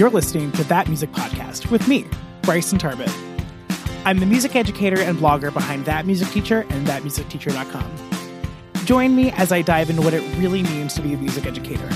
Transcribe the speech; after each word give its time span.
You're 0.00 0.08
listening 0.08 0.50
to 0.52 0.64
That 0.64 0.88
Music 0.88 1.12
Podcast 1.12 1.70
with 1.70 1.86
me, 1.86 2.06
Bryson 2.40 2.78
Tarbett. 2.78 3.14
I'm 4.06 4.18
the 4.18 4.24
music 4.24 4.56
educator 4.56 4.98
and 4.98 5.18
blogger 5.18 5.52
behind 5.52 5.84
That 5.84 6.06
Music 6.06 6.28
Teacher 6.28 6.64
and 6.70 6.86
ThatMusicTeacher.com. 6.86 8.86
Join 8.86 9.14
me 9.14 9.30
as 9.32 9.52
I 9.52 9.60
dive 9.60 9.90
into 9.90 10.00
what 10.00 10.14
it 10.14 10.22
really 10.38 10.62
means 10.62 10.94
to 10.94 11.02
be 11.02 11.12
a 11.12 11.18
music 11.18 11.44
educator. 11.44 11.86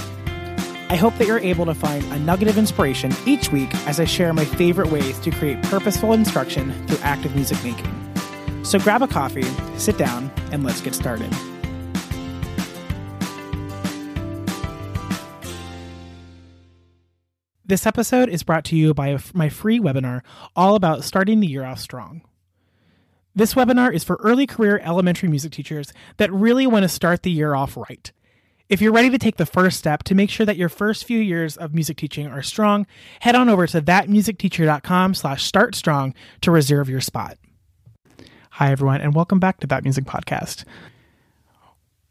I 0.90 0.96
hope 0.96 1.17
that 1.17 1.27
you're 1.27 1.39
able 1.39 1.64
to 1.64 1.75
find 1.75 2.04
a 2.12 2.18
nugget 2.18 2.48
of 2.48 2.59
inspiration 2.59 3.11
each 3.25 3.50
week 3.50 3.75
as 3.86 3.98
I 3.98 4.05
share 4.05 4.34
my 4.34 4.45
favorite 4.45 4.91
ways 4.91 5.18
to 5.21 5.30
create 5.30 5.62
purposeful 5.62 6.12
instruction 6.12 6.86
through 6.86 6.98
active 6.98 7.34
music 7.34 7.64
making. 7.64 7.91
So 8.64 8.79
grab 8.79 9.00
a 9.00 9.09
coffee, 9.09 9.46
sit 9.79 9.96
down, 9.96 10.30
and 10.52 10.62
let's 10.62 10.82
get 10.82 10.95
started. 10.95 11.34
This 17.67 17.86
episode 17.86 18.29
is 18.29 18.43
brought 18.43 18.64
to 18.67 18.77
you 18.77 18.93
by 18.93 19.18
my 19.32 19.49
free 19.49 19.81
webinar 19.81 20.21
all 20.55 20.75
about 20.75 21.03
starting 21.03 21.41
the 21.41 21.46
year 21.46 21.64
off 21.64 21.79
strong. 21.79 22.21
This 23.35 23.55
webinar 23.55 23.91
is 23.91 24.05
for 24.05 24.17
early 24.17 24.46
career 24.46 24.81
elementary 24.85 25.31
music 25.31 25.53
teachers 25.53 25.91
that 26.19 26.31
really 26.31 26.67
want 26.67 26.82
to 26.82 26.91
start 26.91 27.22
the 27.22 27.31
year 27.31 27.55
off 27.55 27.79
right. 27.79 28.13
If 28.69 28.82
you're 28.82 28.93
ready 28.93 29.08
to 29.08 29.17
take 29.17 29.39
the 29.39 29.46
first 29.46 29.79
step 29.79 30.03
to 30.05 30.14
make 30.14 30.29
sure 30.29 30.45
that 30.45 30.58
your 30.58 30.69
first 30.69 31.07
few 31.07 31.19
years 31.19 31.57
of 31.57 31.72
music 31.72 31.96
teaching 31.96 32.27
are 32.27 32.42
strong, 32.42 32.86
head 33.20 33.34
on 33.34 33.48
over 33.48 33.67
to 33.69 33.81
thatmusicteacher.com 33.81 35.14
slash 35.14 35.42
start 35.42 35.75
strong 35.75 36.12
to 36.42 36.50
reserve 36.50 36.91
your 36.91 37.00
spot. 37.00 37.39
Hi, 38.50 38.72
everyone, 38.72 39.00
and 39.00 39.14
welcome 39.14 39.41
back 39.41 39.61
to 39.61 39.67
That 39.69 39.84
Music 39.84 40.05
Podcast 40.05 40.64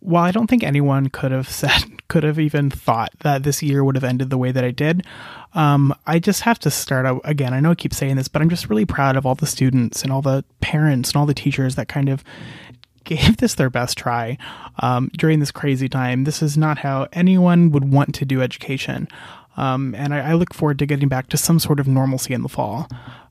while 0.04 0.24
I 0.24 0.32
don't 0.32 0.48
think 0.48 0.64
anyone 0.64 1.10
could 1.10 1.32
have 1.32 1.50
said, 1.50 1.84
could 2.10 2.24
have 2.24 2.40
even 2.40 2.70
thought 2.70 3.12
that 3.22 3.44
this 3.44 3.64
year 3.64 3.84
would 3.84 3.96
have 3.96 4.04
ended 4.04 4.30
the 4.30 4.38
way 4.38 4.52
that 4.52 4.64
I 4.64 4.72
did, 4.72 5.06
um, 5.54 5.94
I 6.06 6.20
just 6.20 6.42
have 6.42 6.60
to 6.60 6.72
start 6.72 7.06
out 7.06 7.22
again. 7.24 7.54
I 7.54 7.60
know 7.60 7.72
I 7.72 7.76
keep 7.76 7.94
saying 7.94 8.18
this, 8.18 8.28
but 8.28 8.42
I'm 8.42 8.50
just 8.50 8.70
really 8.70 8.86
proud 8.86 9.16
of 9.16 9.26
all 9.26 9.36
the 9.36 9.46
students 9.46 10.04
and 10.04 10.12
all 10.12 10.22
the 10.22 10.44
parents 10.60 11.12
and 11.12 11.18
all 11.18 11.26
the 11.26 11.34
teachers 11.34 11.76
that 11.76 11.88
kind 11.88 12.10
of 12.10 12.24
gave 13.04 13.38
this 13.38 13.56
their 13.56 13.70
best 13.70 13.98
try 13.98 14.38
um, 14.80 15.10
during 15.18 15.40
this 15.40 15.52
crazy 15.52 15.90
time. 15.90 16.24
This 16.24 16.42
is 16.42 16.58
not 16.58 16.80
how 16.80 17.08
anyone 17.14 17.72
would 17.72 17.92
want 17.92 18.16
to 18.16 18.26
do 18.26 18.42
education. 18.42 19.08
Um, 19.58 19.94
and 19.96 20.14
I, 20.14 20.32
I, 20.32 20.34
look 20.34 20.54
forward 20.54 20.80
to 20.80 20.86
getting 20.86 21.10
back 21.10 21.30
to 21.30 21.38
some 21.38 21.60
sort 21.60 21.80
of 21.80 21.88
normalcy 21.88 22.34
in 22.34 22.42
the 22.42 22.50
fall. 22.50 22.88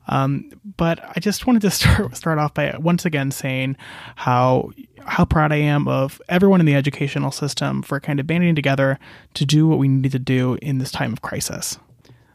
Um, 0.07 0.49
but 0.77 0.99
I 1.15 1.19
just 1.19 1.45
wanted 1.47 1.61
to 1.63 1.71
start 1.71 2.15
start 2.15 2.39
off 2.39 2.53
by 2.53 2.75
once 2.77 3.05
again 3.05 3.31
saying 3.31 3.77
how 4.15 4.71
how 5.05 5.25
proud 5.25 5.51
I 5.51 5.57
am 5.57 5.87
of 5.87 6.21
everyone 6.29 6.59
in 6.59 6.65
the 6.65 6.75
educational 6.75 7.31
system 7.31 7.81
for 7.81 7.99
kind 7.99 8.19
of 8.19 8.27
banding 8.27 8.55
together 8.55 8.99
to 9.33 9.45
do 9.45 9.67
what 9.67 9.79
we 9.79 9.87
need 9.87 10.11
to 10.11 10.19
do 10.19 10.57
in 10.61 10.77
this 10.77 10.91
time 10.91 11.11
of 11.11 11.21
crisis. 11.21 11.77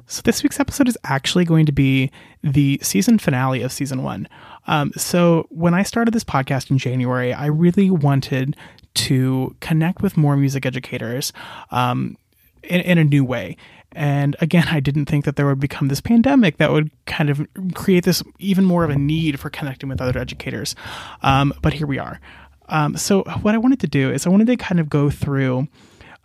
So 0.07 0.23
this 0.23 0.43
week's 0.43 0.59
episode 0.59 0.89
is 0.89 0.97
actually 1.05 1.45
going 1.45 1.67
to 1.67 1.73
be 1.73 2.11
the 2.43 2.81
season 2.83 3.19
finale 3.19 3.61
of 3.63 3.73
season 3.73 4.03
one. 4.03 4.27
Um, 4.67 4.91
so 4.97 5.47
when 5.51 5.75
I 5.75 5.83
started 5.83 6.15
this 6.15 6.25
podcast 6.25 6.71
in 6.71 6.79
January, 6.79 7.35
I 7.35 7.47
really 7.47 7.91
wanted 7.91 8.57
to 8.95 9.55
connect 9.61 10.01
with 10.01 10.17
more 10.17 10.35
music 10.35 10.65
educators 10.65 11.33
um, 11.71 12.17
in, 12.63 12.81
in 12.81 12.99
a 12.99 13.05
new 13.05 13.23
way. 13.23 13.59
And 13.93 14.37
again, 14.41 14.67
I 14.71 14.81
didn't 14.81 15.07
think 15.07 15.25
that 15.25 15.37
there 15.37 15.47
would 15.47 15.61
become 15.61 15.89
this 15.89 16.01
pandemic 16.01 16.59
that 16.59 16.71
would 16.71 16.91
kind 17.07 17.31
of 17.31 17.47
create 17.75 18.05
this 18.05 18.23
even 18.39 18.65
more 18.65 18.85
of 18.85 18.91
a 18.91 18.97
need 18.97 19.41
for 19.41 19.51
connecting 19.51 19.89
with 19.89 20.01
other 20.01 20.19
educators. 20.19 20.75
Um, 21.23 21.55
but 21.63 21.73
here 21.73 21.87
we 21.87 21.99
are. 21.99 22.21
Um, 22.69 22.97
so, 22.97 23.23
what 23.41 23.55
I 23.55 23.59
wanted 23.59 23.81
to 23.81 23.87
do 23.87 24.11
is 24.11 24.27
I 24.27 24.31
wanted 24.31 24.47
to 24.49 24.57
kind 24.57 24.79
of 24.79 24.91
go 24.91 25.09
through 25.09 25.69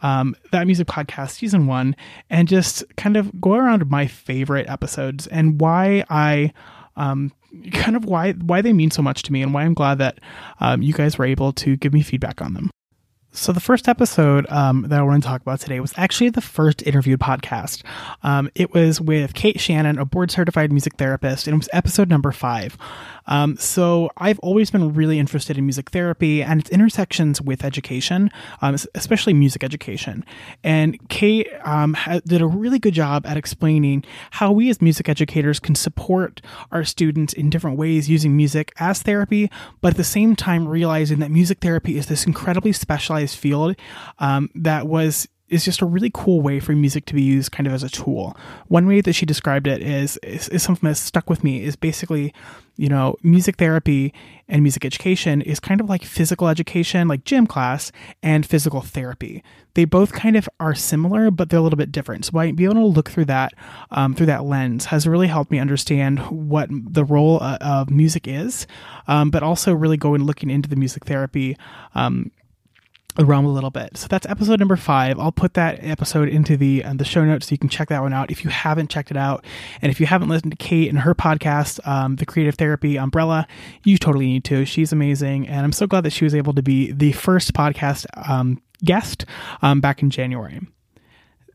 um, 0.02 0.36
that 0.52 0.68
music 0.68 0.88
podcast 0.88 1.32
season 1.32 1.66
one 1.66 1.96
and 2.30 2.48
just 2.48 2.84
kind 2.98 3.16
of 3.16 3.40
go 3.40 3.54
around 3.54 3.90
my 3.90 4.06
favorite 4.06 4.70
episodes 4.70 5.28
and 5.28 5.60
why 5.62 6.04
I 6.10 6.52
um, 6.98 7.32
kind 7.72 7.96
of 7.96 8.06
why 8.06 8.34
why 8.34 8.62
they 8.62 8.74
mean 8.74 8.92
so 8.92 9.02
much 9.02 9.24
to 9.24 9.34
me 9.34 9.42
and 9.42 9.54
why 9.54 9.64
I'm 9.64 9.74
glad 9.74 10.00
that 10.00 10.20
um, 10.60 10.82
you 10.82 10.94
guys 10.94 11.18
were 11.18 11.26
able 11.26 11.54
to 11.54 11.78
give 11.78 11.94
me 11.94 12.02
feedback 12.02 12.42
on 12.42 12.54
them. 12.54 12.70
So 13.36 13.52
the 13.52 13.60
first 13.60 13.88
episode 13.90 14.46
um, 14.52 14.84
that 14.90 15.00
I 15.00 15.02
want 15.02 15.24
to 15.24 15.28
talk 15.28 15.42
about 15.42 15.60
today 15.60 15.80
was 15.80 15.92
actually 15.98 16.30
the 16.30 16.40
first 16.40 16.86
interviewed 16.86 17.20
podcast. 17.20 17.82
Um, 18.22 18.52
it 18.54 18.76
was 18.76 19.02
with 19.02 19.34
Kate 19.34 19.60
Shannon, 19.60 19.98
a 19.98 20.06
board 20.06 20.30
certified 20.30 20.72
music 20.72 20.98
therapist, 20.98 21.48
and 21.48 21.56
it 21.56 21.58
was 21.58 21.68
episode 21.74 22.10
number 22.10 22.32
five. 22.32 22.78
Um, 23.26 23.58
so 23.58 24.12
I've 24.18 24.38
always 24.40 24.70
been 24.70 24.94
really 24.94 25.18
interested 25.18 25.58
in 25.58 25.66
music 25.66 25.90
therapy 25.90 26.44
and 26.44 26.60
its 26.60 26.70
intersections 26.70 27.42
with 27.42 27.64
education, 27.64 28.30
um, 28.62 28.76
especially 28.94 29.34
music 29.34 29.64
education. 29.64 30.24
And 30.64 30.98
Kate 31.10 31.48
um, 31.64 31.98
did 32.28 32.42
a 32.42 32.46
really 32.46 32.78
good 32.80 32.94
job 32.94 33.26
at 33.26 33.38
explaining 33.38 34.04
how 34.32 34.52
we 34.52 34.70
as 34.70 34.82
music 34.82 35.10
educators 35.10 35.60
can 35.60 35.74
support 35.74 36.42
our 36.72 36.84
students 36.84 37.34
in 37.34 37.50
different 37.50 37.78
ways 37.78 38.10
using 38.10 38.36
music 38.36 38.74
as 38.78 39.02
therapy, 39.02 39.50
but 39.82 39.92
at 39.92 39.98
the 39.98 40.04
same 40.04 40.36
time 40.36 40.68
realizing 40.68 41.20
that 41.20 41.32
music 41.32 41.60
therapy 41.62 41.98
is 41.98 42.08
this 42.08 42.28
incredibly 42.28 42.74
specialized 42.74 43.23
field 43.32 43.76
um, 44.20 44.50
that 44.56 44.88
was 44.88 45.28
is 45.54 45.64
just 45.64 45.82
a 45.82 45.86
really 45.86 46.10
cool 46.14 46.42
way 46.42 46.60
for 46.60 46.72
music 46.74 47.06
to 47.06 47.14
be 47.14 47.22
used 47.22 47.52
kind 47.52 47.68
of 47.68 47.74
as 47.74 47.84
a 47.84 47.90
tool. 47.90 48.36
One 48.68 48.88
way 48.88 49.02
that 49.02 49.14
she 49.14 49.26
described 49.26 49.68
it 49.68 49.84
is, 49.84 50.18
is, 50.24 50.50
is 50.50 50.64
something 50.64 50.90
that 50.90 50.96
stuck 50.96 51.30
with 51.30 51.44
me 51.44 51.64
is 51.64 51.76
basically, 51.76 52.34
you 52.76 52.90
know, 52.90 53.18
music 53.22 53.58
therapy 53.58 54.14
and 54.48 54.64
music 54.64 54.84
education 54.84 55.42
is 55.42 55.60
kind 55.60 55.80
of 55.80 55.88
like 55.88 56.04
physical 56.04 56.48
education, 56.48 57.08
like 57.08 57.24
gym 57.24 57.46
class, 57.46 57.92
and 58.24 58.48
physical 58.48 58.82
therapy. 58.82 59.44
They 59.76 59.86
both 59.86 60.12
kind 60.12 60.36
of 60.36 60.50
are 60.60 60.74
similar, 60.74 61.30
but 61.30 61.50
they're 61.50 61.60
a 61.60 61.64
little 61.64 61.78
bit 61.78 61.92
different. 61.92 62.26
So 62.26 62.32
being 62.32 62.60
able 62.60 62.74
to 62.76 62.86
look 62.86 63.12
through 63.12 63.26
that 63.26 63.54
um, 63.92 64.16
through 64.16 64.28
that 64.28 64.46
lens 64.46 64.86
has 64.86 65.08
really 65.08 65.28
helped 65.28 65.52
me 65.52 65.60
understand 65.60 66.20
what 66.30 66.70
the 66.72 67.06
role 67.06 67.42
uh, 67.42 67.58
of 67.62 67.92
music 67.92 68.28
is, 68.28 68.66
um, 69.08 69.30
but 69.30 69.44
also 69.44 69.74
really 69.74 69.98
going 69.98 70.24
looking 70.24 70.50
into 70.50 70.70
the 70.70 70.76
music 70.76 71.06
therapy. 71.06 71.58
Um, 71.94 72.32
realm 73.20 73.46
a 73.46 73.52
little 73.52 73.70
bit. 73.70 73.98
So 73.98 74.08
that's 74.08 74.26
episode 74.28 74.60
number 74.60 74.76
five. 74.76 75.20
I'll 75.20 75.32
put 75.32 75.54
that 75.54 75.84
episode 75.84 76.30
into 76.30 76.58
the 76.58 76.84
uh, 76.84 76.94
the 76.94 77.06
show 77.06 77.24
notes 77.24 77.48
so 77.48 77.54
you 77.54 77.58
can 77.58 77.70
check 77.70 77.90
that 77.90 78.02
one 78.02 78.14
out 78.14 78.32
if 78.32 78.44
you 78.44 78.50
haven't 78.50 78.90
checked 78.90 79.12
it 79.12 79.18
out. 79.18 79.46
And 79.82 79.92
if 79.92 80.00
you 80.00 80.06
haven't 80.06 80.30
listened 80.30 80.52
to 80.52 80.58
Kate 80.58 80.90
and 80.90 81.00
her 81.00 81.14
podcast, 81.14 81.86
um, 81.88 82.16
the 82.16 82.26
Creative 82.26 82.56
Therapy 82.56 82.98
Umbrella, 82.98 83.48
you 83.84 83.98
totally 83.98 84.28
need 84.28 84.44
to. 84.46 84.66
She's 84.66 84.92
amazing, 84.92 85.48
and 85.48 85.66
I'm 85.66 85.74
so 85.74 85.88
glad 85.88 86.02
that 86.06 86.14
she 86.14 86.24
was 86.24 86.36
able 86.36 86.54
to 86.54 86.64
be 86.64 86.92
the 86.92 87.12
first 87.12 87.54
podcast 87.54 88.06
um, 88.28 88.62
guest 88.84 89.26
um, 89.62 89.82
back 89.82 90.02
in 90.02 90.10
January. 90.10 90.62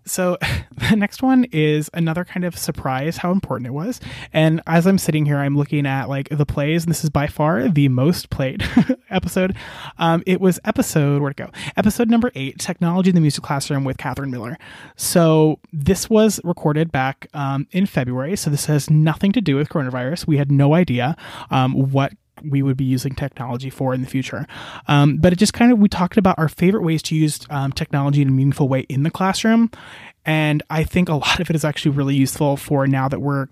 So 0.08 0.38
the 0.76 0.96
next 0.96 1.22
one 1.22 1.44
is 1.52 1.91
another 1.94 2.24
kind 2.24 2.44
of 2.44 2.56
surprise 2.58 3.19
how 3.19 3.32
important 3.32 3.66
it 3.66 3.72
was. 3.72 4.00
And 4.32 4.60
as 4.66 4.86
I'm 4.86 4.98
sitting 4.98 5.26
here, 5.26 5.38
I'm 5.38 5.56
looking 5.56 5.86
at 5.86 6.08
like 6.08 6.28
the 6.30 6.46
plays, 6.46 6.84
and 6.84 6.91
this 6.91 7.04
is 7.04 7.10
by 7.10 7.26
far 7.26 7.69
the 7.69 7.88
most 7.88 8.30
played 8.30 8.64
episode. 9.10 9.56
Um, 9.98 10.22
it 10.26 10.41
was 10.41 10.58
episode 10.64 11.20
where'd 11.20 11.38
it 11.38 11.44
go? 11.44 11.50
Episode 11.76 12.08
number 12.08 12.32
eight, 12.34 12.58
Technology 12.58 13.10
in 13.10 13.14
the 13.14 13.20
Music 13.20 13.42
Classroom 13.42 13.84
with 13.84 13.98
Catherine 13.98 14.30
Miller. 14.30 14.58
So 14.97 15.60
this 15.72 16.08
was 16.10 16.41
recorded 16.44 16.91
back 16.91 17.28
um, 17.34 17.66
in 17.70 17.86
February. 17.86 18.36
So 18.36 18.50
this 18.50 18.66
has 18.66 18.91
nothing 18.91 19.32
to 19.32 19.41
do 19.41 19.56
with 19.56 19.68
coronavirus. 19.68 20.26
We 20.26 20.38
had 20.38 20.50
no 20.50 20.74
idea 20.74 21.16
um, 21.50 21.91
what 21.91 22.12
we 22.44 22.62
would 22.62 22.76
be 22.76 22.84
using 22.84 23.15
technology 23.15 23.71
for 23.71 23.94
in 23.94 24.00
the 24.00 24.06
future. 24.06 24.47
Um, 24.87 25.19
but 25.19 25.32
it 25.32 25.37
just 25.37 25.54
kind 25.54 25.72
of, 25.72 25.78
we 25.78 25.88
talked 25.88 26.16
about 26.16 26.38
our 26.38 26.49
favorite 26.49 26.82
ways 26.82 27.03
to 27.04 27.15
use 27.15 27.41
um, 27.50 27.72
technology 27.72 28.22
in 28.22 28.28
a 28.28 28.32
meaningful 28.32 28.69
way 28.69 28.81
in 28.88 29.03
the 29.03 29.10
classroom. 29.10 29.71
And 30.25 30.62
I 30.71 30.84
think 30.84 31.09
a 31.09 31.15
lot 31.27 31.41
of 31.41 31.50
it 31.50 31.56
is 31.56 31.65
actually 31.65 31.93
really 31.93 32.15
useful 32.15 32.56
for 32.56 32.87
now 32.87 33.09
that 33.09 33.21
we're 33.21 33.48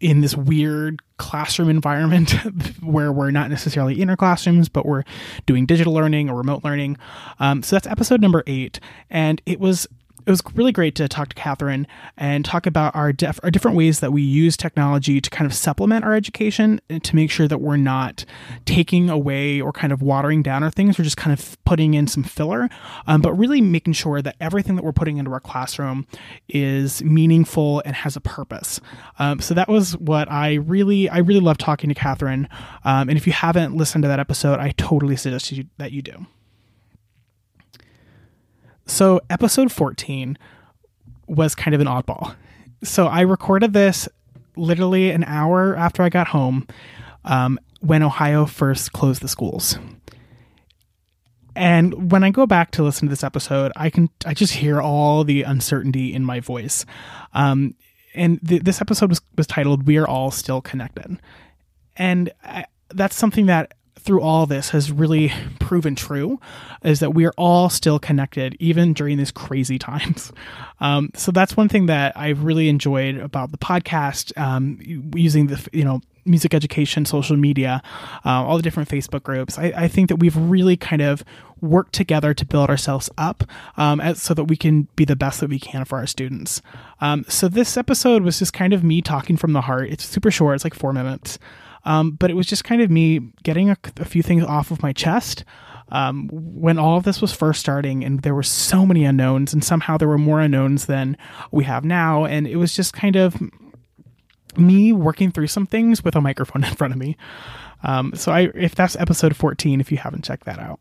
in 0.00 0.20
this 0.20 0.36
weird 0.36 1.00
classroom 1.16 1.68
environment 1.68 2.32
where 2.82 3.12
we're 3.12 3.30
not 3.30 3.48
necessarily 3.48 4.02
in 4.02 4.10
our 4.10 4.16
classrooms, 4.16 4.68
but 4.68 4.84
we're 4.84 5.04
doing 5.46 5.64
digital 5.64 5.92
learning 5.92 6.28
or 6.28 6.36
remote 6.36 6.64
learning. 6.64 6.98
Um, 7.38 7.62
so 7.62 7.76
that's 7.76 7.86
episode 7.86 8.20
number 8.20 8.42
eight. 8.48 8.80
And 9.08 9.40
it 9.46 9.60
was 9.60 9.86
it 10.26 10.30
was 10.30 10.42
really 10.54 10.72
great 10.72 10.94
to 10.96 11.08
talk 11.08 11.28
to 11.30 11.34
Catherine 11.34 11.86
and 12.16 12.44
talk 12.44 12.66
about 12.66 12.94
our, 12.94 13.12
def- 13.12 13.40
our 13.42 13.50
different 13.50 13.76
ways 13.76 14.00
that 14.00 14.12
we 14.12 14.22
use 14.22 14.56
technology 14.56 15.20
to 15.20 15.30
kind 15.30 15.46
of 15.46 15.54
supplement 15.54 16.04
our 16.04 16.14
education 16.14 16.80
to 17.02 17.16
make 17.16 17.30
sure 17.30 17.48
that 17.48 17.58
we're 17.58 17.76
not 17.76 18.24
taking 18.64 19.10
away 19.10 19.60
or 19.60 19.72
kind 19.72 19.92
of 19.92 20.02
watering 20.02 20.42
down 20.42 20.62
our 20.62 20.70
things. 20.70 20.98
We're 20.98 21.04
just 21.04 21.16
kind 21.16 21.32
of 21.38 21.56
putting 21.64 21.94
in 21.94 22.06
some 22.06 22.22
filler, 22.22 22.68
um, 23.06 23.20
but 23.20 23.32
really 23.34 23.60
making 23.60 23.94
sure 23.94 24.22
that 24.22 24.36
everything 24.40 24.76
that 24.76 24.84
we're 24.84 24.92
putting 24.92 25.16
into 25.16 25.32
our 25.32 25.40
classroom 25.40 26.06
is 26.48 27.02
meaningful 27.02 27.82
and 27.84 27.96
has 27.96 28.16
a 28.16 28.20
purpose. 28.20 28.80
Um, 29.18 29.40
so 29.40 29.54
that 29.54 29.68
was 29.68 29.96
what 29.98 30.30
I 30.30 30.54
really, 30.54 31.08
I 31.08 31.18
really 31.18 31.40
love 31.40 31.58
talking 31.58 31.88
to 31.88 31.94
Catherine. 31.94 32.48
Um, 32.84 33.08
and 33.08 33.18
if 33.18 33.26
you 33.26 33.32
haven't 33.32 33.76
listened 33.76 34.02
to 34.02 34.08
that 34.08 34.20
episode, 34.20 34.58
I 34.58 34.72
totally 34.72 35.16
suggest 35.16 35.52
you, 35.52 35.64
that 35.78 35.92
you 35.92 36.02
do. 36.02 36.26
So, 38.86 39.20
episode 39.30 39.70
14 39.70 40.36
was 41.26 41.54
kind 41.54 41.74
of 41.74 41.80
an 41.80 41.86
oddball. 41.86 42.34
So, 42.82 43.06
I 43.06 43.20
recorded 43.20 43.72
this 43.72 44.08
literally 44.56 45.10
an 45.10 45.24
hour 45.24 45.76
after 45.76 46.02
I 46.02 46.08
got 46.08 46.28
home 46.28 46.66
um, 47.24 47.58
when 47.80 48.02
Ohio 48.02 48.46
first 48.46 48.92
closed 48.92 49.22
the 49.22 49.28
schools. 49.28 49.78
And 51.54 52.10
when 52.10 52.24
I 52.24 52.30
go 52.30 52.46
back 52.46 52.70
to 52.72 52.82
listen 52.82 53.08
to 53.08 53.10
this 53.10 53.24
episode, 53.24 53.72
I 53.76 53.90
can 53.90 54.08
I 54.24 54.34
just 54.34 54.54
hear 54.54 54.80
all 54.80 55.22
the 55.22 55.42
uncertainty 55.42 56.14
in 56.14 56.24
my 56.24 56.40
voice. 56.40 56.86
Um, 57.34 57.74
and 58.14 58.46
th- 58.46 58.62
this 58.62 58.80
episode 58.80 59.10
was, 59.10 59.20
was 59.36 59.46
titled 59.46 59.86
"We 59.86 59.98
Are 59.98 60.08
All 60.08 60.30
Still 60.30 60.62
Connected," 60.62 61.18
and 61.96 62.32
I, 62.42 62.64
that's 62.90 63.16
something 63.16 63.46
that 63.46 63.74
through 63.96 64.20
all 64.20 64.46
this 64.46 64.70
has 64.70 64.90
really 64.90 65.32
proven 65.60 65.94
true 65.94 66.40
is 66.82 67.00
that 67.00 67.14
we 67.14 67.24
are 67.24 67.32
all 67.38 67.70
still 67.70 67.98
connected 67.98 68.56
even 68.58 68.92
during 68.92 69.16
these 69.16 69.30
crazy 69.30 69.78
times. 69.78 70.32
Um, 70.80 71.10
so 71.14 71.30
that's 71.30 71.56
one 71.56 71.68
thing 71.68 71.86
that 71.86 72.12
i've 72.16 72.42
really 72.42 72.68
enjoyed 72.68 73.16
about 73.16 73.52
the 73.52 73.58
podcast 73.58 74.36
um, 74.36 74.80
using 75.14 75.46
the 75.46 75.68
you 75.72 75.84
know 75.84 76.00
music 76.24 76.54
education 76.54 77.04
social 77.04 77.36
media 77.36 77.80
uh, 78.24 78.30
all 78.30 78.56
the 78.56 78.62
different 78.64 78.88
facebook 78.88 79.22
groups. 79.22 79.58
I, 79.58 79.72
I, 79.76 79.88
think 79.88 80.08
that 80.08 80.16
we've 80.16 80.36
really 80.36 80.76
kind 80.76 81.00
of 81.00 81.22
worked 81.60 81.92
together 81.92 82.34
to 82.34 82.44
build 82.44 82.68
ourselves 82.68 83.08
up 83.16 83.44
um, 83.76 84.00
as, 84.00 84.20
so 84.20 84.34
that 84.34 84.44
we 84.44 84.56
can 84.56 84.88
be 84.96 85.04
the 85.04 85.14
best 85.14 85.38
that 85.38 85.50
we 85.50 85.60
can 85.60 85.84
for 85.84 85.98
our 85.98 86.06
students. 86.06 86.62
Um, 87.00 87.24
so 87.28 87.46
this 87.46 87.76
episode 87.76 88.22
was 88.22 88.40
just 88.40 88.52
kind 88.52 88.72
of 88.72 88.82
me 88.82 89.02
talking 89.02 89.36
from 89.36 89.52
the 89.52 89.60
heart. 89.62 89.88
It's 89.90 90.04
super 90.04 90.32
short. 90.32 90.56
It's 90.56 90.64
like 90.64 90.74
four 90.74 90.92
minutes 90.92 91.38
um, 91.84 92.12
but 92.12 92.30
it 92.30 92.34
was 92.34 92.46
just 92.46 92.64
kind 92.64 92.80
of 92.80 92.90
me 92.90 93.20
getting 93.42 93.70
a, 93.70 93.76
a 93.98 94.04
few 94.04 94.22
things 94.22 94.44
off 94.44 94.70
of 94.70 94.82
my 94.82 94.92
chest. 94.92 95.44
Um, 95.88 96.30
when 96.32 96.78
all 96.78 96.96
of 96.96 97.04
this 97.04 97.20
was 97.20 97.34
first 97.34 97.60
starting 97.60 98.02
and 98.02 98.22
there 98.22 98.34
were 98.34 98.42
so 98.42 98.86
many 98.86 99.04
unknowns 99.04 99.52
and 99.52 99.62
somehow 99.62 99.98
there 99.98 100.08
were 100.08 100.16
more 100.16 100.40
unknowns 100.40 100.86
than 100.86 101.18
we 101.50 101.64
have 101.64 101.84
now 101.84 102.24
and 102.24 102.46
it 102.46 102.56
was 102.56 102.74
just 102.74 102.94
kind 102.94 103.14
of 103.14 103.36
me 104.56 104.94
working 104.94 105.30
through 105.30 105.48
some 105.48 105.66
things 105.66 106.02
with 106.02 106.16
a 106.16 106.20
microphone 106.22 106.64
in 106.64 106.74
front 106.74 106.94
of 106.94 106.98
me 106.98 107.18
um, 107.82 108.14
so 108.14 108.32
I, 108.32 108.50
if 108.54 108.74
that's 108.74 108.96
episode 108.96 109.36
14 109.36 109.82
if 109.82 109.92
you 109.92 109.98
haven't 109.98 110.24
checked 110.24 110.46
that 110.46 110.58
out 110.58 110.80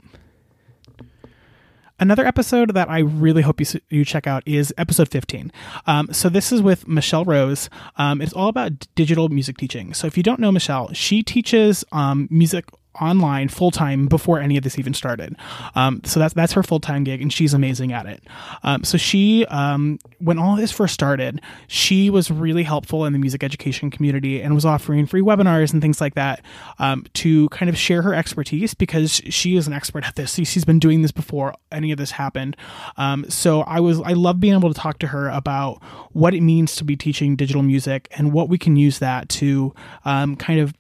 Another 2.01 2.25
episode 2.25 2.73
that 2.73 2.89
I 2.89 2.97
really 2.97 3.43
hope 3.43 3.59
you, 3.59 3.67
you 3.91 4.03
check 4.03 4.25
out 4.25 4.41
is 4.47 4.73
episode 4.75 5.07
15. 5.09 5.51
Um, 5.85 6.11
so 6.11 6.29
this 6.29 6.51
is 6.51 6.59
with 6.59 6.87
Michelle 6.87 7.23
Rose. 7.23 7.69
Um, 7.95 8.23
it's 8.23 8.33
all 8.33 8.47
about 8.47 8.87
digital 8.95 9.29
music 9.29 9.57
teaching. 9.57 9.93
So 9.93 10.07
if 10.07 10.17
you 10.17 10.23
don't 10.23 10.39
know 10.39 10.51
Michelle, 10.51 10.91
she 10.93 11.21
teaches 11.21 11.85
um, 11.91 12.27
music 12.31 12.65
online 12.99 13.47
full 13.47 13.71
time 13.71 14.07
before 14.07 14.39
any 14.39 14.57
of 14.57 14.63
this 14.63 14.77
even 14.77 14.93
started. 14.93 15.35
Um, 15.75 16.01
so 16.03 16.19
that's 16.19 16.33
that's 16.33 16.53
her 16.53 16.63
full 16.63 16.79
time 16.79 17.03
gig, 17.03 17.21
and 17.21 17.31
she's 17.31 17.53
amazing 17.53 17.93
at 17.93 18.05
it. 18.05 18.23
Um, 18.63 18.83
so 18.83 18.97
she, 18.97 19.45
um, 19.45 19.99
when 20.19 20.37
all 20.37 20.55
this 20.55 20.71
first 20.71 20.93
started, 20.93 21.41
she 21.67 22.09
was 22.09 22.29
really 22.29 22.63
helpful 22.63 23.05
in 23.05 23.13
the 23.13 23.19
music 23.19 23.43
education 23.43 23.89
community 23.89 24.41
and 24.41 24.53
was 24.53 24.65
offering 24.65 25.05
free 25.05 25.21
webinars 25.21 25.71
and 25.73 25.81
things 25.81 26.01
like 26.01 26.15
that 26.15 26.43
um, 26.79 27.05
to 27.13 27.47
kind 27.49 27.69
of 27.69 27.77
share 27.77 28.01
her 28.01 28.13
expertise 28.13 28.73
because 28.73 29.21
she 29.29 29.55
is 29.55 29.67
an 29.67 29.73
expert 29.73 30.05
at 30.05 30.15
this. 30.15 30.33
She's 30.33 30.65
been 30.65 30.79
doing 30.79 31.01
this 31.01 31.11
before 31.11 31.55
any 31.71 31.91
of 31.91 31.97
this 31.97 32.11
happened. 32.11 32.57
Um, 32.97 33.29
so 33.29 33.61
I 33.61 33.79
was 33.79 34.01
I 34.01 34.13
love 34.13 34.39
being 34.39 34.53
able 34.53 34.73
to 34.73 34.79
talk 34.79 34.99
to 34.99 35.07
her 35.07 35.29
about 35.29 35.81
what 36.11 36.33
it 36.33 36.41
means 36.41 36.75
to 36.75 36.83
be 36.83 36.95
teaching 36.95 37.35
digital 37.35 37.63
music 37.63 38.07
and 38.17 38.33
what 38.33 38.49
we 38.49 38.57
can 38.57 38.75
use 38.75 38.99
that 38.99 39.29
to 39.29 39.73
um, 40.05 40.35
kind 40.35 40.59
of 40.59 40.73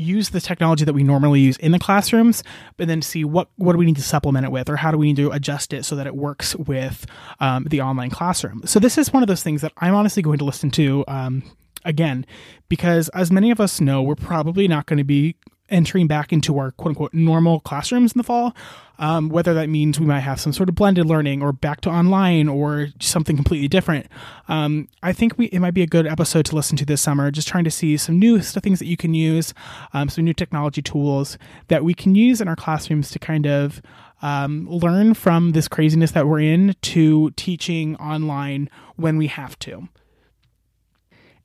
use 0.00 0.30
the 0.30 0.40
technology 0.40 0.84
that 0.84 0.92
we 0.92 1.02
normally 1.02 1.40
use 1.40 1.56
in 1.58 1.72
the 1.72 1.78
classrooms, 1.78 2.42
but 2.76 2.88
then 2.88 3.02
see 3.02 3.24
what 3.24 3.48
what 3.56 3.72
do 3.72 3.78
we 3.78 3.86
need 3.86 3.96
to 3.96 4.02
supplement 4.02 4.44
it 4.44 4.52
with, 4.52 4.68
or 4.68 4.76
how 4.76 4.90
do 4.90 4.98
we 4.98 5.06
need 5.06 5.16
to 5.16 5.30
adjust 5.30 5.72
it 5.72 5.84
so 5.84 5.96
that 5.96 6.06
it 6.06 6.16
works 6.16 6.56
with 6.56 7.06
um, 7.40 7.64
the 7.70 7.80
online 7.80 8.10
classroom. 8.10 8.62
So 8.64 8.78
this 8.78 8.98
is 8.98 9.12
one 9.12 9.22
of 9.22 9.28
those 9.28 9.42
things 9.42 9.62
that 9.62 9.72
I'm 9.76 9.94
honestly 9.94 10.22
going 10.22 10.38
to 10.38 10.44
listen 10.44 10.70
to 10.72 11.04
um, 11.08 11.42
again, 11.84 12.26
because 12.68 13.08
as 13.10 13.30
many 13.30 13.50
of 13.50 13.60
us 13.60 13.80
know, 13.80 14.02
we're 14.02 14.14
probably 14.14 14.68
not 14.68 14.86
going 14.86 14.98
to 14.98 15.04
be 15.04 15.36
entering 15.70 16.06
back 16.06 16.32
into 16.32 16.58
our 16.58 16.72
quote 16.72 16.90
unquote 16.90 17.14
normal 17.14 17.60
classrooms 17.60 18.12
in 18.12 18.18
the 18.18 18.24
fall. 18.24 18.54
Um, 18.98 19.30
whether 19.30 19.54
that 19.54 19.70
means 19.70 19.98
we 19.98 20.04
might 20.04 20.20
have 20.20 20.38
some 20.38 20.52
sort 20.52 20.68
of 20.68 20.74
blended 20.74 21.06
learning 21.06 21.40
or 21.40 21.54
back 21.54 21.80
to 21.82 21.90
online 21.90 22.48
or 22.48 22.88
something 23.00 23.34
completely 23.34 23.66
different. 23.66 24.06
Um, 24.46 24.88
I 25.02 25.14
think 25.14 25.38
we, 25.38 25.46
it 25.46 25.60
might 25.60 25.72
be 25.72 25.80
a 25.80 25.86
good 25.86 26.06
episode 26.06 26.44
to 26.46 26.54
listen 26.54 26.76
to 26.76 26.84
this 26.84 27.00
summer, 27.00 27.30
just 27.30 27.48
trying 27.48 27.64
to 27.64 27.70
see 27.70 27.96
some 27.96 28.18
new 28.18 28.40
things 28.40 28.78
that 28.78 28.84
you 28.84 28.98
can 28.98 29.14
use, 29.14 29.54
um, 29.94 30.10
some 30.10 30.24
new 30.24 30.34
technology 30.34 30.82
tools 30.82 31.38
that 31.68 31.82
we 31.82 31.94
can 31.94 32.14
use 32.14 32.42
in 32.42 32.48
our 32.48 32.56
classrooms 32.56 33.10
to 33.12 33.18
kind 33.18 33.46
of 33.46 33.80
um, 34.20 34.68
learn 34.68 35.14
from 35.14 35.52
this 35.52 35.66
craziness 35.66 36.10
that 36.10 36.26
we're 36.26 36.40
in 36.40 36.74
to 36.82 37.30
teaching 37.32 37.96
online 37.96 38.68
when 38.96 39.16
we 39.16 39.28
have 39.28 39.58
to. 39.60 39.88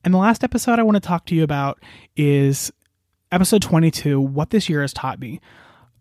And 0.04 0.14
the 0.14 0.20
last 0.20 0.44
episode 0.44 0.78
I 0.78 0.84
want 0.84 0.96
to 0.96 1.08
talk 1.08 1.26
to 1.28 1.36
you 1.36 1.44
about 1.44 1.82
is 2.16 2.72
episode 3.36 3.62
22 3.62 4.22
What 4.22 4.52
This 4.52 4.70
Year 4.70 4.80
Has 4.80 4.94
Taught 4.94 5.20
Me. 5.20 5.42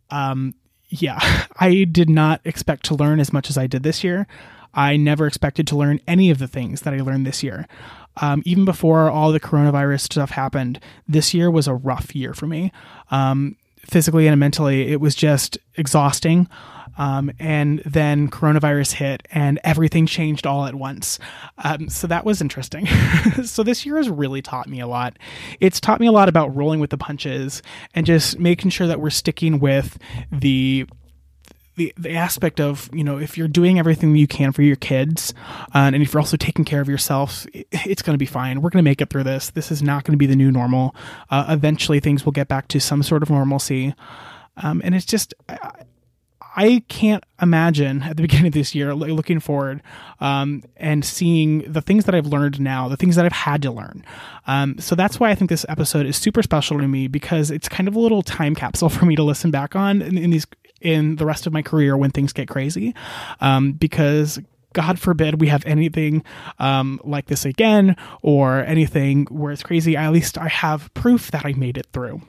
Um, 0.08 0.54
yeah, 0.88 1.18
I 1.58 1.82
did 1.82 2.08
not 2.08 2.40
expect 2.44 2.84
to 2.86 2.94
learn 2.94 3.18
as 3.18 3.32
much 3.32 3.50
as 3.50 3.58
I 3.58 3.66
did 3.66 3.82
this 3.82 4.04
year. 4.04 4.28
I 4.72 4.96
never 4.96 5.26
expected 5.26 5.66
to 5.68 5.76
learn 5.76 5.98
any 6.06 6.30
of 6.30 6.38
the 6.38 6.46
things 6.46 6.82
that 6.82 6.94
I 6.94 7.00
learned 7.00 7.26
this 7.26 7.42
year. 7.42 7.66
Um, 8.18 8.42
even 8.46 8.64
before 8.64 9.10
all 9.10 9.32
the 9.32 9.40
coronavirus 9.40 10.02
stuff 10.02 10.30
happened, 10.30 10.78
this 11.08 11.34
year 11.34 11.50
was 11.50 11.66
a 11.66 11.74
rough 11.74 12.14
year 12.14 12.34
for 12.34 12.46
me. 12.46 12.70
Um, 13.10 13.56
physically 13.78 14.28
and 14.28 14.38
mentally, 14.38 14.92
it 14.92 15.00
was 15.00 15.16
just 15.16 15.58
exhausting. 15.76 16.48
Um, 16.96 17.32
and 17.38 17.80
then 17.84 18.28
coronavirus 18.28 18.92
hit 18.92 19.26
and 19.30 19.58
everything 19.64 20.06
changed 20.06 20.46
all 20.46 20.66
at 20.66 20.74
once. 20.74 21.18
Um, 21.58 21.88
so 21.88 22.06
that 22.06 22.24
was 22.24 22.40
interesting. 22.40 22.86
so 23.44 23.62
this 23.62 23.84
year 23.84 23.96
has 23.96 24.08
really 24.08 24.42
taught 24.42 24.68
me 24.68 24.80
a 24.80 24.86
lot. 24.86 25.18
It's 25.60 25.80
taught 25.80 26.00
me 26.00 26.06
a 26.06 26.12
lot 26.12 26.28
about 26.28 26.54
rolling 26.54 26.80
with 26.80 26.90
the 26.90 26.98
punches 26.98 27.62
and 27.94 28.06
just 28.06 28.38
making 28.38 28.70
sure 28.70 28.86
that 28.86 29.00
we're 29.00 29.10
sticking 29.10 29.60
with 29.60 29.98
the 30.30 30.86
the, 31.76 31.92
the 31.96 32.12
aspect 32.12 32.60
of 32.60 32.88
you 32.92 33.02
know 33.02 33.18
if 33.18 33.36
you're 33.36 33.48
doing 33.48 33.78
everything 33.78 34.14
you 34.14 34.26
can 34.26 34.52
for 34.52 34.62
your 34.62 34.76
kids 34.76 35.34
uh, 35.74 35.90
and 35.92 35.96
if 35.96 36.12
you're 36.12 36.20
also 36.20 36.36
taking 36.36 36.64
care 36.64 36.80
of 36.80 36.88
yourself 36.88 37.46
it, 37.52 37.66
it's 37.72 38.00
going 38.02 38.14
to 38.14 38.18
be 38.18 38.26
fine 38.26 38.62
we're 38.62 38.70
going 38.70 38.82
to 38.84 38.88
make 38.88 39.00
it 39.00 39.10
through 39.10 39.24
this 39.24 39.50
this 39.50 39.72
is 39.72 39.82
not 39.82 40.04
going 40.04 40.12
to 40.12 40.16
be 40.16 40.26
the 40.26 40.36
new 40.36 40.52
normal 40.52 40.94
uh, 41.30 41.46
eventually 41.48 41.98
things 41.98 42.24
will 42.24 42.32
get 42.32 42.46
back 42.46 42.68
to 42.68 42.78
some 42.78 43.02
sort 43.02 43.22
of 43.22 43.30
normalcy 43.30 43.94
um, 44.58 44.80
and 44.84 44.94
it's 44.94 45.04
just 45.04 45.34
I 45.48 45.70
can't 46.88 47.24
imagine 47.40 48.02
at 48.02 48.16
the 48.16 48.22
beginning 48.24 48.48
of 48.48 48.52
this 48.52 48.74
year 48.74 48.94
looking 48.94 49.40
forward 49.40 49.82
um, 50.20 50.62
and 50.76 51.04
seeing 51.04 51.70
the 51.70 51.80
things 51.80 52.04
that 52.04 52.14
I've 52.14 52.26
learned 52.26 52.60
now, 52.60 52.88
the 52.88 52.96
things 52.96 53.16
that 53.16 53.24
I've 53.24 53.32
had 53.32 53.62
to 53.62 53.70
learn. 53.70 54.04
Um, 54.46 54.78
so 54.78 54.94
that's 54.94 55.18
why 55.18 55.30
I 55.30 55.34
think 55.34 55.50
this 55.50 55.66
episode 55.68 56.06
is 56.06 56.16
super 56.16 56.42
special 56.42 56.78
to 56.78 56.88
me 56.88 57.08
because 57.08 57.50
it's 57.50 57.68
kind 57.68 57.88
of 57.88 57.96
a 57.96 58.00
little 58.00 58.22
time 58.22 58.54
capsule 58.54 58.88
for 58.90 59.04
me 59.04 59.16
to 59.16 59.22
listen 59.22 59.50
back 59.50 59.76
on 59.76 60.02
in, 60.02 60.16
in 60.18 60.30
these 60.30 60.46
in 60.80 61.16
the 61.16 61.24
rest 61.24 61.46
of 61.46 61.52
my 61.52 61.62
career 61.62 61.96
when 61.96 62.10
things 62.10 62.32
get 62.32 62.46
crazy. 62.46 62.94
Um, 63.40 63.72
because 63.72 64.38
God 64.74 64.98
forbid 64.98 65.40
we 65.40 65.48
have 65.48 65.64
anything 65.64 66.22
um, 66.58 67.00
like 67.02 67.26
this 67.26 67.46
again 67.46 67.96
or 68.20 68.58
anything 68.64 69.24
where 69.30 69.52
it's 69.52 69.62
crazy. 69.62 69.96
At 69.96 70.12
least 70.12 70.36
I 70.36 70.48
have 70.48 70.92
proof 70.92 71.30
that 71.30 71.46
I 71.46 71.52
made 71.54 71.78
it 71.78 71.86
through. 71.92 72.20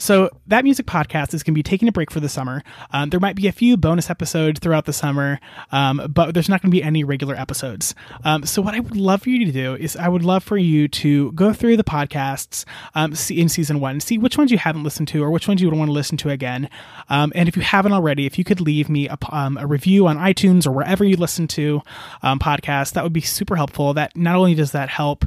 So 0.00 0.30
that 0.46 0.64
music 0.64 0.86
podcast 0.86 1.34
is 1.34 1.42
going 1.42 1.52
to 1.52 1.58
be 1.58 1.62
taking 1.62 1.86
a 1.86 1.92
break 1.92 2.10
for 2.10 2.20
the 2.20 2.28
summer. 2.28 2.64
Um, 2.90 3.10
there 3.10 3.20
might 3.20 3.36
be 3.36 3.48
a 3.48 3.52
few 3.52 3.76
bonus 3.76 4.08
episodes 4.08 4.58
throughout 4.58 4.86
the 4.86 4.94
summer, 4.94 5.38
um, 5.72 6.10
but 6.10 6.32
there's 6.32 6.48
not 6.48 6.62
going 6.62 6.70
to 6.70 6.74
be 6.74 6.82
any 6.82 7.04
regular 7.04 7.34
episodes. 7.34 7.94
Um, 8.24 8.46
so 8.46 8.62
what 8.62 8.74
I 8.74 8.80
would 8.80 8.96
love 8.96 9.22
for 9.22 9.28
you 9.28 9.44
to 9.44 9.52
do 9.52 9.74
is 9.74 9.96
I 9.96 10.08
would 10.08 10.24
love 10.24 10.42
for 10.42 10.56
you 10.56 10.88
to 10.88 11.32
go 11.32 11.52
through 11.52 11.76
the 11.76 11.84
podcasts 11.84 12.64
um, 12.94 13.12
in 13.28 13.50
season 13.50 13.78
one, 13.78 14.00
see 14.00 14.16
which 14.16 14.38
ones 14.38 14.50
you 14.50 14.56
haven't 14.56 14.84
listened 14.84 15.08
to 15.08 15.22
or 15.22 15.30
which 15.30 15.46
ones 15.46 15.60
you 15.60 15.68
would 15.68 15.78
want 15.78 15.90
to 15.90 15.92
listen 15.92 16.16
to 16.18 16.30
again. 16.30 16.70
Um, 17.10 17.30
and 17.34 17.46
if 17.46 17.54
you 17.54 17.62
haven't 17.62 17.92
already, 17.92 18.24
if 18.24 18.38
you 18.38 18.44
could 18.44 18.62
leave 18.62 18.88
me 18.88 19.06
a, 19.06 19.18
um, 19.28 19.58
a 19.58 19.66
review 19.66 20.06
on 20.06 20.16
iTunes 20.16 20.66
or 20.66 20.70
wherever 20.70 21.04
you 21.04 21.18
listen 21.18 21.46
to 21.48 21.82
podcasts, 22.22 22.94
that 22.94 23.04
would 23.04 23.12
be 23.12 23.20
super 23.20 23.54
helpful. 23.54 23.92
That 23.92 24.16
not 24.16 24.36
only 24.36 24.54
does 24.54 24.72
that 24.72 24.88
help 24.88 25.26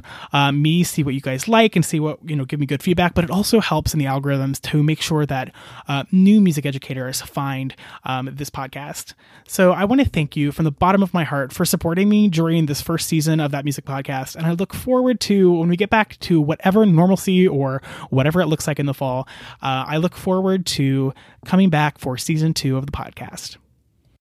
me 0.52 0.82
see 0.82 1.04
what 1.04 1.14
you 1.14 1.20
guys 1.20 1.46
like 1.46 1.76
and 1.76 1.84
see 1.84 2.00
what 2.00 2.18
you 2.28 2.34
know, 2.34 2.44
give 2.44 2.58
me 2.58 2.66
good 2.66 2.82
feedback, 2.82 3.14
but 3.14 3.22
it 3.22 3.30
also 3.30 3.60
helps 3.60 3.94
in 3.94 4.00
the 4.00 4.06
algorithms 4.06 4.63
to 4.64 4.82
make 4.82 5.00
sure 5.00 5.24
that 5.26 5.52
uh, 5.88 6.04
new 6.10 6.40
music 6.40 6.66
educators 6.66 7.22
find 7.22 7.74
um, 8.04 8.30
this 8.32 8.50
podcast. 8.50 9.14
So 9.46 9.72
I 9.72 9.84
want 9.84 10.00
to 10.00 10.08
thank 10.08 10.36
you 10.36 10.52
from 10.52 10.64
the 10.64 10.70
bottom 10.70 11.02
of 11.02 11.14
my 11.14 11.24
heart 11.24 11.52
for 11.52 11.64
supporting 11.64 12.08
me 12.08 12.28
during 12.28 12.66
this 12.66 12.80
first 12.80 13.08
season 13.08 13.40
of 13.40 13.50
that 13.52 13.64
music 13.64 13.84
podcast. 13.84 14.36
And 14.36 14.46
I 14.46 14.52
look 14.52 14.74
forward 14.74 15.20
to 15.20 15.52
when 15.52 15.68
we 15.68 15.76
get 15.76 15.90
back 15.90 16.18
to 16.20 16.40
whatever 16.40 16.84
normalcy 16.86 17.46
or 17.46 17.82
whatever 18.10 18.40
it 18.40 18.46
looks 18.46 18.66
like 18.66 18.78
in 18.78 18.86
the 18.86 18.94
fall. 18.94 19.28
Uh, 19.62 19.84
I 19.86 19.98
look 19.98 20.16
forward 20.16 20.66
to 20.66 21.12
coming 21.44 21.70
back 21.70 21.98
for 21.98 22.16
season 22.16 22.54
two 22.54 22.76
of 22.76 22.86
the 22.86 22.92
podcast. 22.92 23.56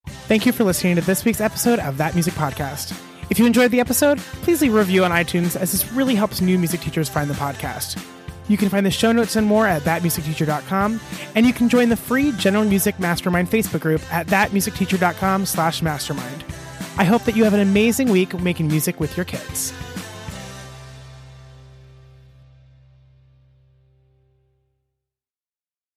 Thank 0.05 0.45
you 0.45 0.51
for 0.51 0.63
listening 0.63 0.95
to 0.95 1.01
this 1.01 1.23
week's 1.23 1.41
episode 1.41 1.79
of 1.79 1.97
That 1.97 2.13
Music 2.13 2.33
Podcast. 2.33 2.99
If 3.29 3.39
you 3.39 3.45
enjoyed 3.45 3.71
the 3.71 3.79
episode, 3.79 4.19
please 4.19 4.61
leave 4.61 4.73
a 4.73 4.77
review 4.77 5.05
on 5.05 5.11
iTunes 5.11 5.55
as 5.55 5.71
this 5.71 5.91
really 5.93 6.15
helps 6.15 6.41
new 6.41 6.59
music 6.59 6.81
teachers 6.81 7.07
find 7.07 7.29
the 7.29 7.33
podcast. 7.33 7.97
You 8.47 8.57
can 8.57 8.69
find 8.69 8.85
the 8.85 8.91
show 8.91 9.11
notes 9.11 9.35
and 9.35 9.47
more 9.47 9.67
at 9.67 9.83
thatmusicteacher.com, 9.83 10.99
and 11.35 11.45
you 11.45 11.53
can 11.53 11.69
join 11.69 11.89
the 11.89 11.95
free 11.95 12.31
General 12.33 12.65
Music 12.65 12.99
Mastermind 12.99 13.49
Facebook 13.49 13.81
group 13.81 14.01
at 14.13 14.27
thatmusicteacher.com 14.27 15.45
slash 15.45 15.81
mastermind. 15.81 16.43
I 16.97 17.05
hope 17.05 17.23
that 17.23 17.35
you 17.35 17.43
have 17.43 17.53
an 17.53 17.61
amazing 17.61 18.09
week 18.09 18.39
making 18.39 18.67
music 18.67 18.99
with 18.99 19.15
your 19.17 19.25
kids. 19.25 19.73